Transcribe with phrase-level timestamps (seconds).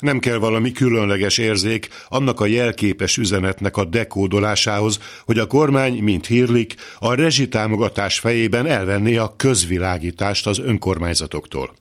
[0.00, 6.26] Nem kell valami különleges érzék annak a jelképes üzenetnek a dekódolásához, hogy a kormány, mint
[6.26, 11.79] hírlik, a rezsitámogatás fejében elvenné a közvilágítást az önkormányzatoktól.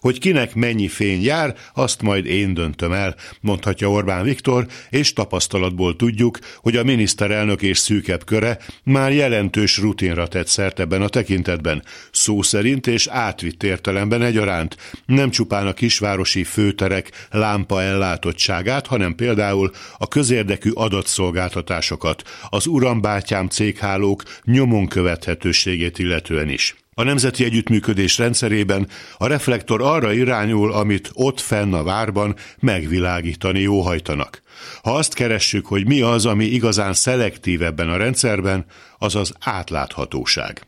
[0.00, 5.96] Hogy kinek mennyi fény jár, azt majd én döntöm el, mondhatja Orbán Viktor, és tapasztalatból
[5.96, 11.82] tudjuk, hogy a miniszterelnök és szűkebb köre már jelentős rutinra tett szert ebben a tekintetben,
[12.10, 14.76] szó szerint és átvitt értelemben egyaránt,
[15.06, 24.22] nem csupán a kisvárosi főterek lámpa ellátottságát, hanem például a közérdekű adatszolgáltatásokat, az urambátyám céghálók
[24.44, 26.74] nyomon követhetőségét illetően is.
[27.00, 34.42] A nemzeti együttműködés rendszerében a reflektor arra irányul, amit ott fenn a várban megvilágítani óhajtanak.
[34.82, 38.64] Ha azt keressük, hogy mi az, ami igazán szelektív ebben a rendszerben,
[38.98, 40.66] az az átláthatóság.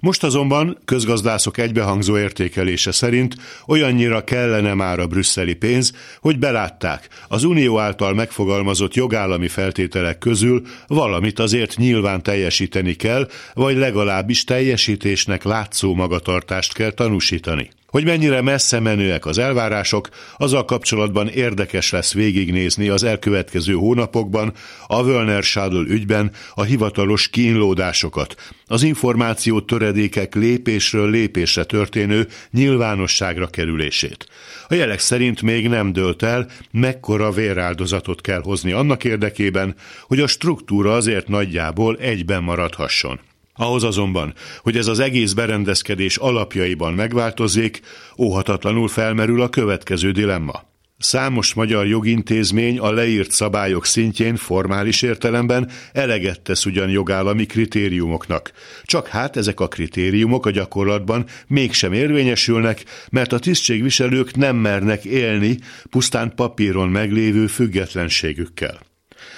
[0.00, 3.34] Most azonban közgazdászok egybehangzó értékelése szerint
[3.66, 10.62] olyannyira kellene már a brüsszeli pénz, hogy belátták, az unió által megfogalmazott jogállami feltételek közül
[10.86, 17.70] valamit azért nyilván teljesíteni kell, vagy legalábbis teljesítésnek látszó magatartást kell tanúsítani.
[17.90, 24.52] Hogy mennyire messze menőek az elvárások, azzal kapcsolatban érdekes lesz végignézni az elkövetkező hónapokban
[24.86, 28.34] a Wölner Schadl ügyben a hivatalos kínlódásokat,
[28.66, 34.26] az információ töredékek lépésről lépésre történő nyilvánosságra kerülését.
[34.68, 40.26] A jelek szerint még nem dőlt el, mekkora véráldozatot kell hozni annak érdekében, hogy a
[40.26, 43.20] struktúra azért nagyjából egyben maradhasson.
[43.60, 47.80] Ahhoz azonban, hogy ez az egész berendezkedés alapjaiban megváltozik,
[48.18, 50.66] óhatatlanul felmerül a következő dilemma.
[50.98, 58.52] Számos magyar jogintézmény a leírt szabályok szintjén formális értelemben eleget tesz ugyan jogállami kritériumoknak.
[58.82, 65.58] Csak hát ezek a kritériumok a gyakorlatban mégsem érvényesülnek, mert a tisztségviselők nem mernek élni
[65.90, 68.87] pusztán papíron meglévő függetlenségükkel.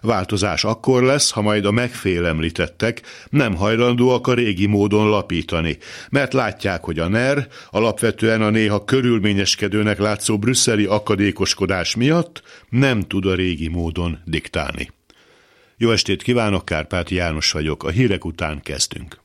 [0.00, 5.78] Változás akkor lesz, ha majd a megfélemlítettek nem hajlandóak a régi módon lapítani,
[6.10, 13.26] mert látják, hogy a NER alapvetően a néha körülményeskedőnek látszó brüsszeli akadékoskodás miatt nem tud
[13.26, 14.90] a régi módon diktálni.
[15.76, 19.21] Jó estét kívánok, Kárpát János vagyok, a hírek után kezdünk.